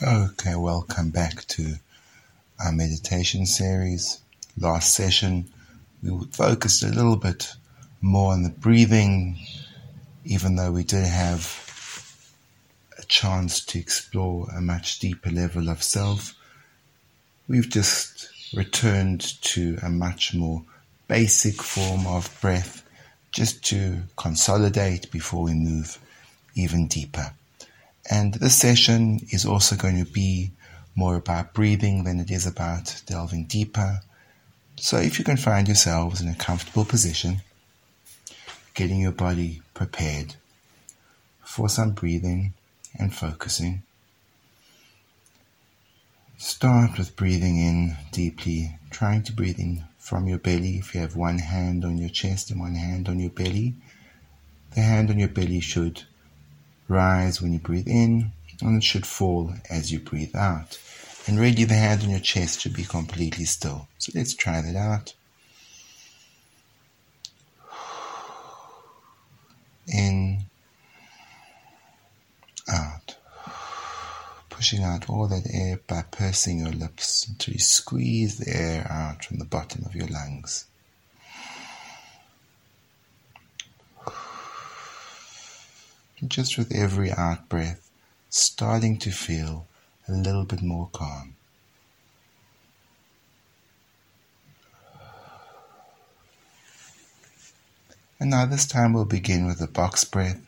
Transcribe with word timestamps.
Okay, 0.00 0.54
welcome 0.54 1.10
back 1.10 1.44
to 1.48 1.74
our 2.64 2.70
meditation 2.70 3.46
series. 3.46 4.20
Last 4.56 4.94
session, 4.94 5.50
we 6.04 6.16
focused 6.30 6.84
a 6.84 6.88
little 6.88 7.16
bit 7.16 7.52
more 8.00 8.32
on 8.32 8.44
the 8.44 8.48
breathing, 8.48 9.40
even 10.24 10.54
though 10.54 10.70
we 10.70 10.84
did 10.84 11.04
have 11.04 12.30
a 12.96 13.02
chance 13.06 13.64
to 13.64 13.80
explore 13.80 14.46
a 14.56 14.60
much 14.60 15.00
deeper 15.00 15.32
level 15.32 15.68
of 15.68 15.82
self. 15.82 16.32
We've 17.48 17.68
just 17.68 18.28
returned 18.54 19.22
to 19.42 19.78
a 19.82 19.88
much 19.88 20.32
more 20.32 20.62
basic 21.08 21.60
form 21.60 22.06
of 22.06 22.40
breath 22.40 22.84
just 23.32 23.64
to 23.64 24.02
consolidate 24.16 25.10
before 25.10 25.42
we 25.42 25.54
move 25.54 25.98
even 26.54 26.86
deeper. 26.86 27.32
And 28.10 28.34
this 28.34 28.56
session 28.56 29.20
is 29.30 29.44
also 29.44 29.76
going 29.76 30.02
to 30.02 30.10
be 30.10 30.50
more 30.94 31.16
about 31.16 31.52
breathing 31.52 32.04
than 32.04 32.20
it 32.20 32.30
is 32.30 32.46
about 32.46 33.02
delving 33.06 33.44
deeper. 33.44 34.00
So 34.76 34.96
if 34.96 35.18
you 35.18 35.24
can 35.24 35.36
find 35.36 35.68
yourselves 35.68 36.20
in 36.20 36.28
a 36.28 36.34
comfortable 36.34 36.84
position, 36.84 37.42
getting 38.74 39.00
your 39.00 39.12
body 39.12 39.60
prepared 39.74 40.36
for 41.42 41.68
some 41.68 41.90
breathing 41.90 42.54
and 42.98 43.14
focusing. 43.14 43.82
Start 46.36 46.96
with 46.96 47.16
breathing 47.16 47.56
in 47.56 47.96
deeply, 48.12 48.76
trying 48.90 49.22
to 49.24 49.32
breathe 49.32 49.58
in 49.58 49.84
from 49.98 50.28
your 50.28 50.38
belly. 50.38 50.78
If 50.78 50.94
you 50.94 51.00
have 51.00 51.16
one 51.16 51.38
hand 51.38 51.84
on 51.84 51.98
your 51.98 52.08
chest 52.08 52.50
and 52.50 52.60
one 52.60 52.76
hand 52.76 53.08
on 53.08 53.18
your 53.18 53.30
belly, 53.30 53.74
the 54.74 54.82
hand 54.82 55.10
on 55.10 55.18
your 55.18 55.28
belly 55.28 55.60
should 55.60 56.04
rise 56.88 57.40
when 57.40 57.52
you 57.52 57.58
breathe 57.58 57.88
in 57.88 58.32
and 58.60 58.76
it 58.78 58.84
should 58.84 59.06
fall 59.06 59.52
as 59.70 59.92
you 59.92 60.00
breathe 60.00 60.34
out. 60.34 60.78
And 61.26 61.38
really 61.38 61.64
the 61.64 61.74
hand 61.74 62.02
on 62.02 62.10
your 62.10 62.20
chest 62.20 62.60
should 62.60 62.74
be 62.74 62.84
completely 62.84 63.44
still. 63.44 63.86
So 63.98 64.12
let's 64.14 64.34
try 64.34 64.62
that 64.62 64.76
out. 64.76 65.14
In, 69.86 70.38
out. 72.68 73.16
Pushing 74.48 74.82
out 74.82 75.08
all 75.08 75.28
that 75.28 75.46
air 75.52 75.78
by 75.86 76.02
pursing 76.10 76.60
your 76.60 76.72
lips 76.72 77.26
until 77.28 77.54
you 77.54 77.60
squeeze 77.60 78.38
the 78.38 78.50
air 78.54 78.90
out 78.90 79.24
from 79.24 79.38
the 79.38 79.44
bottom 79.44 79.84
of 79.84 79.94
your 79.94 80.08
lungs. 80.08 80.64
Just 86.26 86.58
with 86.58 86.74
every 86.74 87.12
out 87.12 87.48
breath, 87.48 87.90
starting 88.30 88.98
to 88.98 89.10
feel 89.10 89.66
a 90.08 90.12
little 90.12 90.44
bit 90.44 90.62
more 90.62 90.88
calm. 90.92 91.34
And 98.20 98.30
now 98.30 98.46
this 98.46 98.66
time 98.66 98.92
we'll 98.92 99.04
begin 99.04 99.46
with 99.46 99.60
a 99.60 99.68
box 99.68 100.04
breath, 100.04 100.40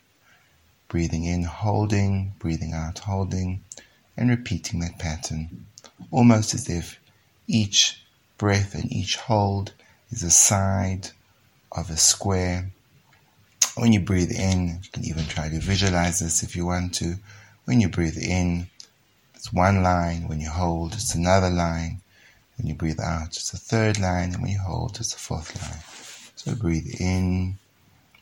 breathing 0.88 1.24
in, 1.24 1.44
holding, 1.44 2.32
breathing 2.40 2.72
out, 2.72 2.98
holding, 2.98 3.62
and 4.16 4.28
repeating 4.28 4.80
that 4.80 4.98
pattern, 4.98 5.66
almost 6.10 6.52
as 6.52 6.68
if 6.68 6.98
each 7.46 8.02
breath 8.38 8.74
and 8.74 8.92
each 8.92 9.16
hold 9.16 9.72
is 10.10 10.24
a 10.24 10.30
side 10.30 11.10
of 11.70 11.90
a 11.90 11.96
square 11.96 12.70
when 13.76 13.92
you 13.92 14.00
breathe 14.00 14.32
in, 14.32 14.80
you 14.82 14.90
can 14.92 15.04
even 15.04 15.26
try 15.26 15.48
to 15.48 15.58
visualize 15.60 16.20
this 16.20 16.42
if 16.42 16.56
you 16.56 16.66
want 16.66 16.94
to. 16.94 17.14
When 17.64 17.80
you 17.80 17.88
breathe 17.88 18.18
in, 18.18 18.68
it's 19.34 19.52
one 19.52 19.82
line. 19.82 20.28
When 20.28 20.40
you 20.40 20.50
hold, 20.50 20.94
it's 20.94 21.14
another 21.14 21.50
line. 21.50 22.00
When 22.56 22.66
you 22.66 22.74
breathe 22.74 23.00
out, 23.00 23.28
it's 23.28 23.52
a 23.54 23.56
third 23.56 23.98
line. 23.98 24.34
And 24.34 24.42
when 24.42 24.50
you 24.50 24.58
hold, 24.58 24.98
it's 24.98 25.14
a 25.14 25.18
fourth 25.18 25.54
line. 25.62 25.80
So 26.36 26.54
breathe 26.54 27.00
in. 27.00 27.58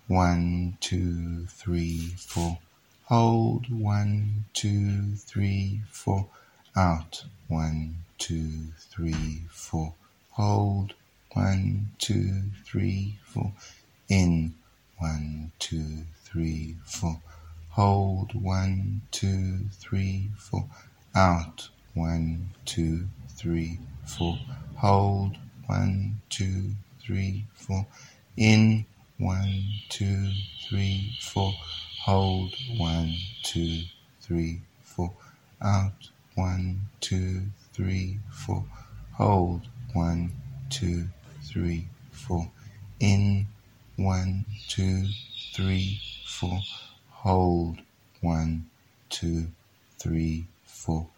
One, 0.07 0.79
two, 0.81 1.47
three, 1.47 2.15
four. 2.17 2.59
Hold. 3.07 3.67
One, 3.71 4.45
two, 4.53 5.15
three, 5.17 5.81
four. 5.91 6.27
Out. 6.77 7.25
One, 7.49 7.97
two, 8.19 8.73
three, 8.79 9.43
four. 9.51 9.95
Hold. 10.33 10.95
One, 11.33 11.91
two, 11.99 12.43
three, 12.65 13.19
four. 13.25 13.53
In. 14.09 14.55
One, 14.99 15.53
two, 15.61 16.07
three, 16.25 16.75
four. 16.85 17.21
Hold. 17.71 18.35
One, 18.35 19.03
two, 19.13 19.69
three, 19.71 20.31
four. 20.37 20.67
Out. 21.15 21.69
One, 21.95 22.51
two, 22.65 23.07
three, 23.29 23.79
four. 24.05 24.39
Hold. 24.77 25.37
One, 25.67 26.21
two, 26.31 26.73
three, 27.01 27.45
four. 27.55 27.87
In. 28.37 28.87
One, 29.19 29.65
two, 29.89 30.33
three, 30.69 31.13
four. 31.21 31.53
Hold. 32.05 32.55
One, 32.77 33.15
two, 33.45 33.83
three, 34.21 34.63
four. 34.83 35.13
Out. 35.63 36.11
One, 36.35 36.81
two, 37.01 37.43
three, 37.73 38.19
four. 38.33 38.65
Hold. 39.15 39.63
One, 39.93 40.33
two, 40.71 41.09
three, 41.43 41.87
four. 42.11 42.51
In 42.99 43.47
one, 43.99 44.45
two, 44.69 45.07
three, 45.53 46.01
four. 46.25 46.61
Hold. 47.11 47.79
One, 48.21 48.71
two, 49.11 49.49
three, 49.99 50.47
four. 50.65 51.09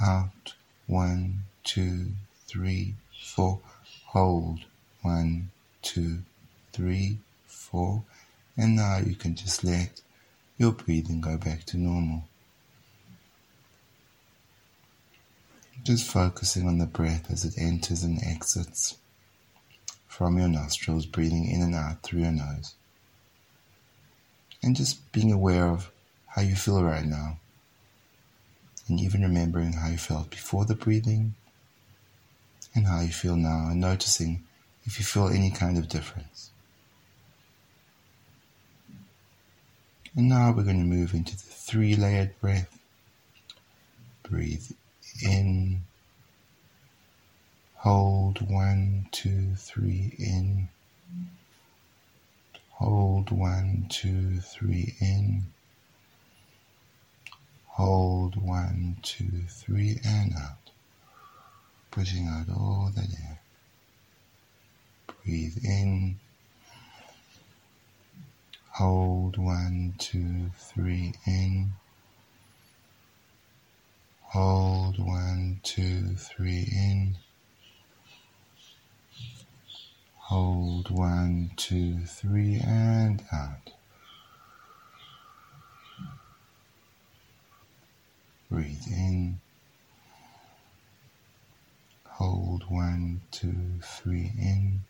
Out. 0.00 0.54
One, 0.86 1.40
two, 1.64 2.12
three, 2.46 2.94
four. 3.22 3.60
Hold. 4.06 4.60
One, 5.02 5.50
two, 5.82 6.18
three, 6.72 7.18
four. 7.46 8.02
And 8.56 8.76
now 8.76 8.98
you 8.98 9.14
can 9.14 9.34
just 9.34 9.64
let 9.64 10.02
your 10.58 10.72
breathing 10.72 11.20
go 11.20 11.38
back 11.38 11.64
to 11.66 11.78
normal. 11.78 12.24
Just 15.82 16.10
focusing 16.10 16.68
on 16.68 16.76
the 16.76 16.86
breath 16.86 17.30
as 17.30 17.44
it 17.44 17.54
enters 17.56 18.02
and 18.02 18.22
exits 18.22 18.98
from 20.06 20.38
your 20.38 20.48
nostrils, 20.48 21.06
breathing 21.06 21.48
in 21.48 21.62
and 21.62 21.74
out 21.74 22.02
through 22.02 22.20
your 22.20 22.32
nose. 22.32 22.74
And 24.62 24.76
just 24.76 25.10
being 25.12 25.32
aware 25.32 25.66
of 25.68 25.90
how 26.26 26.42
you 26.42 26.54
feel 26.54 26.84
right 26.84 27.06
now. 27.06 27.38
And 28.86 29.00
even 29.00 29.22
remembering 29.22 29.72
how 29.72 29.88
you 29.88 29.96
felt 29.96 30.30
before 30.30 30.66
the 30.66 30.74
breathing 30.74 31.34
and 32.74 32.86
how 32.86 33.00
you 33.00 33.08
feel 33.08 33.36
now, 33.36 33.68
and 33.70 33.80
noticing 33.80 34.44
if 34.84 34.98
you 34.98 35.04
feel 35.04 35.28
any 35.28 35.50
kind 35.50 35.76
of 35.78 35.88
difference. 35.88 36.50
And 40.16 40.28
now 40.28 40.52
we're 40.52 40.64
going 40.64 40.80
to 40.80 40.96
move 40.96 41.14
into 41.14 41.36
the 41.36 41.42
three 41.42 41.94
layered 41.94 42.38
breath. 42.40 42.78
Breathe 44.22 44.70
in 45.22 45.82
Hold 47.80 48.42
one, 48.42 49.06
two, 49.10 49.54
three 49.54 50.12
in. 50.18 50.68
Hold 52.72 53.30
one, 53.30 53.86
two, 53.88 54.40
three 54.40 54.96
in. 55.00 55.44
Hold 57.68 58.36
one, 58.36 58.98
two, 59.00 59.44
three, 59.48 59.98
and 60.04 60.34
out. 60.34 60.69
Pushing 61.90 62.28
out 62.28 62.48
all 62.48 62.90
that 62.94 63.08
air. 63.12 63.40
Breathe 65.24 65.58
in. 65.64 66.18
Hold 68.72 69.36
one, 69.36 69.94
two, 69.98 70.50
three 70.56 71.14
in. 71.26 71.72
Hold 74.22 74.98
one, 75.04 75.60
two, 75.64 76.14
three 76.16 76.68
in. 76.72 77.16
Hold 80.30 80.90
one, 80.90 81.50
two, 81.56 82.04
three, 82.06 82.60
and 82.64 83.24
out. 83.32 83.72
Breathe 88.48 88.86
in. 88.86 89.40
Hold 92.06 92.59
one, 92.70 93.20
two, 93.30 93.80
three 93.82 94.32
in. 94.38 94.80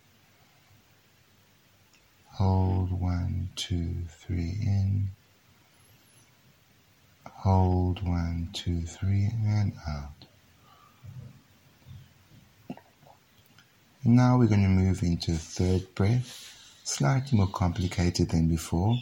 Hold 2.35 2.93
one, 2.93 3.51
two, 3.57 3.95
three 4.09 4.57
in. 4.63 5.11
Hold 7.27 8.07
one, 8.07 8.51
two, 8.53 8.83
three, 8.83 9.31
and 9.45 9.73
out. 9.89 10.27
And 14.05 14.17
now 14.17 14.39
we're 14.39 14.47
going 14.47 14.63
to 14.63 14.69
move 14.69 15.03
into 15.03 15.33
a 15.33 15.37
third 15.37 15.95
breath, 15.95 16.79
slightly 16.85 17.37
more 17.39 17.49
complicated 17.49 18.29
than 18.31 18.49
before. 18.49 18.99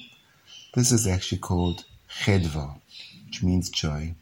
This 0.74 0.92
is 0.92 1.06
actually 1.06 1.38
called 1.38 1.84
chedva, 2.08 2.80
which 3.26 3.42
means 3.42 3.70
joy. 3.70 4.14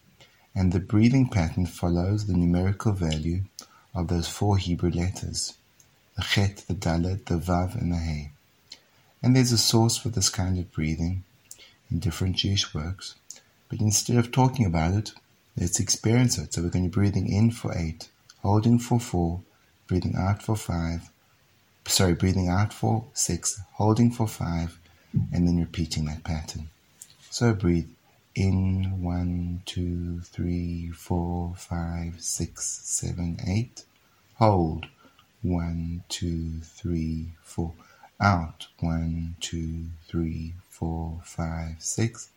and 0.56 0.72
the 0.72 0.80
breathing 0.80 1.28
pattern 1.28 1.66
follows 1.66 2.26
the 2.26 2.32
numerical 2.32 2.92
value 2.92 3.42
of 3.96 4.08
those 4.08 4.28
four 4.28 4.58
Hebrew 4.58 4.90
letters 4.90 5.54
the 6.16 6.22
Chet, 6.22 6.64
the 6.68 6.74
Dalet, 6.74 7.24
the 7.26 7.34
Vav, 7.34 7.74
and 7.74 7.92
the 7.92 7.98
He. 7.98 8.28
And 9.22 9.36
there's 9.36 9.52
a 9.52 9.58
source 9.58 9.96
for 9.98 10.08
this 10.08 10.30
kind 10.30 10.58
of 10.58 10.72
breathing 10.72 11.24
in 11.90 11.98
different 11.98 12.36
Jewish 12.36 12.72
works, 12.72 13.14
but 13.68 13.80
instead 13.80 14.16
of 14.16 14.32
talking 14.32 14.64
about 14.64 14.94
it, 14.94 15.12
let's 15.58 15.80
experience 15.80 16.38
it. 16.38 16.54
So 16.54 16.62
we're 16.62 16.70
going 16.70 16.84
to 16.84 16.90
be 16.90 16.94
breathing 16.94 17.30
in 17.30 17.50
for 17.50 17.76
eight, 17.76 18.08
holding 18.42 18.78
for 18.78 18.98
four, 18.98 19.40
breathing 19.86 20.14
out 20.16 20.42
for 20.42 20.56
five, 20.56 21.10
sorry, 21.86 22.14
breathing 22.14 22.48
out 22.48 22.72
for 22.72 23.04
six, 23.12 23.60
holding 23.74 24.10
for 24.10 24.26
five, 24.26 24.78
and 25.32 25.46
then 25.46 25.58
repeating 25.58 26.06
that 26.06 26.24
pattern. 26.24 26.68
So 27.30 27.52
breathe 27.52 27.88
in 28.34 29.02
one, 29.02 29.62
two, 29.64 30.20
three, 30.20 30.90
four, 30.90 31.54
five, 31.56 32.20
six, 32.20 32.66
seven, 32.84 33.38
eight. 33.46 33.84
Hold 34.38 34.86
one, 35.40 36.04
two, 36.10 36.60
three, 36.60 37.30
four. 37.42 37.72
Out 38.20 38.66
one, 38.80 39.34
two, 39.40 39.86
three, 40.06 40.52
four, 40.68 41.22
five, 41.24 41.76
six. 41.78 42.28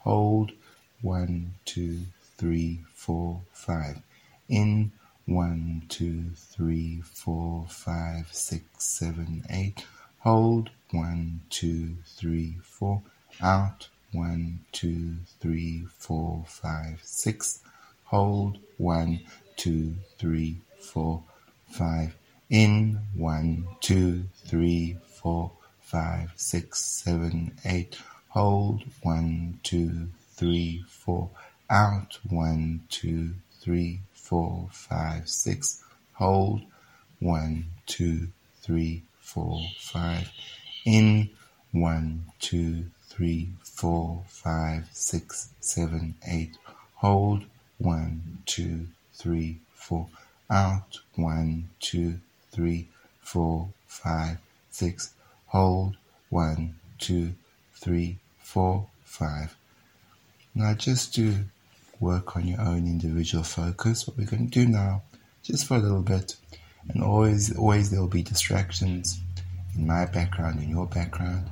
Hold 0.00 0.52
one, 1.00 1.54
two, 1.64 2.00
three, 2.36 2.80
four, 2.92 3.40
five. 3.54 4.02
In 4.50 4.92
one, 5.24 5.84
two, 5.88 6.24
three, 6.36 7.00
four, 7.00 7.64
five, 7.70 8.28
six, 8.32 8.66
seven, 8.84 9.42
eight. 9.48 9.86
Hold 10.18 10.68
one, 10.90 11.40
two, 11.48 11.96
three, 12.04 12.56
four. 12.62 13.00
Out 13.40 13.88
one, 14.12 14.60
two, 14.72 15.14
three, 15.40 15.86
four, 15.96 16.44
five, 16.46 17.00
six. 17.02 17.60
Hold 18.04 18.58
one, 18.76 19.20
two, 19.56 19.94
three, 20.18 20.58
four, 20.78 21.22
five. 21.68 22.16
In 22.48 23.00
one, 23.14 23.66
two, 23.80 24.24
three, 24.44 24.96
four, 25.06 25.50
five, 25.80 26.32
six, 26.36 26.84
seven, 26.84 27.52
eight. 27.64 27.98
Hold 28.28 28.84
one, 29.02 29.58
two, 29.62 30.08
three, 30.34 30.84
four. 30.88 31.30
Out 31.68 32.18
one, 32.28 32.82
two, 32.88 33.30
three, 33.60 34.00
four, 34.12 34.68
five, 34.72 35.28
six. 35.28 35.82
Hold 36.14 36.62
one, 37.18 37.66
two, 37.86 38.28
three, 38.62 39.02
four, 39.20 39.60
five. 39.78 40.30
In 40.84 41.30
one, 41.72 42.24
two, 42.40 42.84
three, 43.08 43.48
four, 43.62 44.22
five, 44.28 44.88
six, 44.92 45.48
seven, 45.60 46.14
eight. 46.26 46.56
Hold 46.96 47.44
one, 47.78 48.38
two, 48.46 48.86
three, 49.14 49.58
four. 49.74 50.08
Out 50.50 51.00
one, 51.14 51.68
two, 51.80 52.20
three, 52.50 52.88
four, 53.20 53.68
five, 53.86 54.38
six. 54.70 55.12
Hold 55.48 55.96
one, 56.28 56.74
two, 56.98 57.34
three, 57.74 58.18
four, 58.38 58.86
five. 59.04 59.56
Now 60.54 60.74
just 60.74 61.14
to 61.14 61.44
work 62.00 62.36
on 62.36 62.46
your 62.46 62.60
own 62.60 62.86
individual 62.86 63.44
focus, 63.44 64.06
what 64.06 64.16
we're 64.16 64.26
going 64.26 64.48
to 64.48 64.64
do 64.64 64.66
now, 64.66 65.02
just 65.42 65.66
for 65.66 65.76
a 65.76 65.80
little 65.80 66.02
bit, 66.02 66.36
and 66.88 67.02
always, 67.02 67.56
always 67.56 67.90
there 67.90 68.00
will 68.00 68.08
be 68.08 68.22
distractions 68.22 69.20
in 69.74 69.86
my 69.86 70.06
background, 70.06 70.62
in 70.62 70.68
your 70.68 70.86
background 70.86 71.50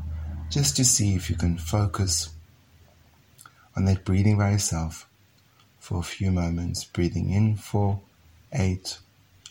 just 0.54 0.76
to 0.76 0.84
see 0.84 1.16
if 1.16 1.28
you 1.28 1.36
can 1.36 1.58
focus 1.58 2.30
on 3.76 3.84
that 3.86 4.04
breathing 4.04 4.38
by 4.38 4.52
yourself 4.52 5.08
for 5.80 5.98
a 5.98 6.02
few 6.02 6.30
moments. 6.30 6.84
Breathing 6.84 7.30
in 7.30 7.56
for 7.56 8.00
eight, 8.54 8.98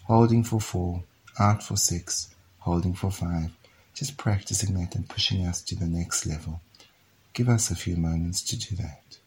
holding 0.06 0.44
for 0.44 0.60
four, 0.60 1.04
out 1.40 1.64
for 1.64 1.78
six, 1.78 2.34
holding 2.60 2.94
for 2.94 3.12
five. 3.12 3.52
Just 3.94 4.18
practicing 4.18 4.74
that 4.80 4.96
and 4.96 5.08
pushing 5.08 5.46
us 5.46 5.62
to 5.62 5.76
the 5.76 5.86
next 5.86 6.26
level. 6.26 6.62
Give 7.34 7.50
us 7.50 7.70
a 7.70 7.76
few 7.76 7.96
moments 7.96 8.42
to 8.44 8.58
do 8.58 8.76
that. 8.78 9.18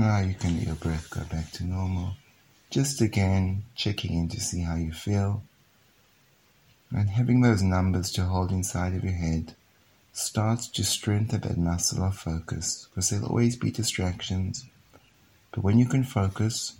Now 0.00 0.20
you 0.20 0.32
can 0.32 0.56
let 0.56 0.66
your 0.66 0.76
breath 0.76 1.10
go 1.10 1.20
back 1.24 1.52
to 1.52 1.64
normal. 1.64 2.14
Just 2.70 3.02
again 3.02 3.64
checking 3.74 4.14
in 4.14 4.30
to 4.30 4.40
see 4.40 4.62
how 4.62 4.76
you 4.76 4.92
feel. 4.92 5.42
And 6.90 7.10
having 7.10 7.42
those 7.42 7.62
numbers 7.62 8.10
to 8.12 8.24
hold 8.24 8.50
inside 8.50 8.94
of 8.94 9.04
your 9.04 9.12
head 9.12 9.54
starts 10.14 10.68
to 10.68 10.84
strengthen 10.84 11.42
that 11.42 11.58
muscle 11.58 12.02
of 12.02 12.16
focus 12.16 12.88
because 12.88 13.10
there'll 13.10 13.26
always 13.26 13.56
be 13.56 13.70
distractions. 13.70 14.64
But 15.52 15.64
when 15.64 15.78
you 15.78 15.84
can 15.84 16.04
focus, 16.04 16.76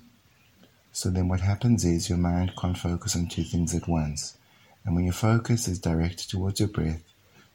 so 0.91 1.11
then 1.11 1.29
what 1.29 1.41
happens 1.41 1.85
is 1.85 2.09
your 2.09 2.17
mind 2.17 2.55
can't 2.59 2.79
focus 2.79 3.15
on 3.15 3.27
two 3.27 3.45
things 3.45 3.75
at 3.75 3.87
once. 3.87 4.39
And 4.87 4.95
when 4.95 5.05
your 5.05 5.13
focus 5.13 5.69
is 5.69 5.79
directed 5.79 6.31
towards 6.31 6.59
your 6.59 6.71
breath, 6.71 7.03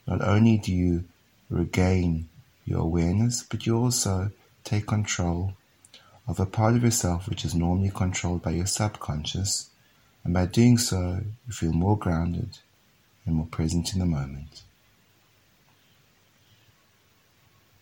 not 0.06 0.22
only 0.22 0.60
do 0.60 0.72
you 0.72 1.06
regain 1.50 2.30
your 2.66 2.82
awareness, 2.82 3.42
but 3.42 3.66
you 3.66 3.76
also 3.76 4.30
take 4.66 4.88
control 4.88 5.54
of 6.28 6.40
a 6.40 6.46
part 6.46 6.76
of 6.76 6.84
yourself 6.84 7.30
which 7.30 7.46
is 7.46 7.56
normally 7.56 7.92
controlled 7.92 8.42
by 8.42 8.52
your 8.52 8.66
subconscious, 8.66 9.70
and 10.24 10.34
by 10.34 10.46
doing 10.48 10.78
so, 10.78 11.22
you 11.48 11.54
feel 11.54 11.72
more 11.72 11.98
grounded 11.98 12.58
and 13.26 13.36
more 13.36 13.46
present 13.46 13.94
in 13.94 14.00
the 14.00 14.06
moment. 14.06 14.64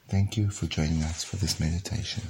Thank 0.10 0.38
you 0.38 0.50
for 0.50 0.68
joining 0.68 1.02
us 1.04 1.24
for 1.24 1.38
this 1.38 1.60
meditation. 1.60 2.24